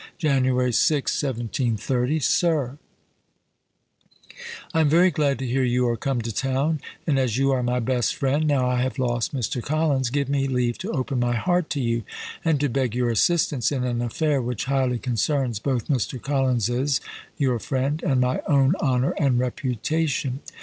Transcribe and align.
SIR, 0.01 0.29
January 0.29 0.71
6, 0.73 1.23
1730. 1.23 2.77
I 4.73 4.81
am 4.81 4.89
very 4.89 5.11
glad 5.11 5.37
to 5.37 5.45
hear 5.45 5.63
you 5.63 5.87
are 5.87 5.95
come 5.95 6.21
to 6.21 6.33
town, 6.33 6.81
and 7.05 7.19
as 7.19 7.37
you 7.37 7.51
are 7.51 7.61
my 7.61 7.79
best 7.79 8.15
friend, 8.15 8.47
now 8.47 8.67
I 8.67 8.77
have 8.81 8.97
lost 8.97 9.31
Mr. 9.35 9.61
Collins, 9.61 10.09
give 10.09 10.27
me 10.27 10.47
leave 10.47 10.79
to 10.79 10.91
open 10.91 11.19
my 11.19 11.35
heart 11.35 11.69
to 11.69 11.79
you, 11.79 12.01
and 12.43 12.59
to 12.61 12.67
beg 12.67 12.95
your 12.95 13.11
assistance 13.11 13.71
in 13.71 13.83
an 13.83 14.01
affair 14.01 14.41
which 14.41 14.65
highly 14.65 14.97
concerns 14.97 15.59
both 15.59 15.87
Mr. 15.87 16.19
Collins's 16.19 16.99
(your 17.37 17.59
friend) 17.59 18.01
and 18.01 18.21
my 18.21 18.41
own 18.47 18.73
honour 18.81 19.11
and 19.19 19.37
reputation. 19.37 20.39